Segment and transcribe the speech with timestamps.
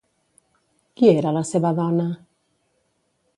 [1.01, 2.09] Qui era la seva dona?